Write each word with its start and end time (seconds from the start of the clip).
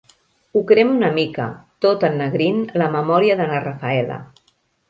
Ho 0.55 0.61
crema 0.71 0.95
una 0.99 1.11
mica, 1.17 1.45
tot 1.87 2.07
ennegrint 2.09 2.65
la 2.83 2.91
memòria 2.99 3.39
de 3.43 3.49
na 3.53 3.63
Raffaella. 3.67 4.19